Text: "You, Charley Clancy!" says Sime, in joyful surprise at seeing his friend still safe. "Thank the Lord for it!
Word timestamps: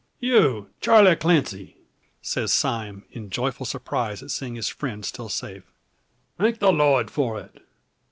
"You, 0.19 0.71
Charley 0.81 1.15
Clancy!" 1.15 1.77
says 2.23 2.51
Sime, 2.51 3.05
in 3.11 3.29
joyful 3.29 3.67
surprise 3.67 4.23
at 4.23 4.31
seeing 4.31 4.55
his 4.55 4.67
friend 4.67 5.05
still 5.05 5.29
safe. 5.29 5.71
"Thank 6.39 6.57
the 6.57 6.71
Lord 6.73 7.11
for 7.11 7.39
it! 7.39 7.61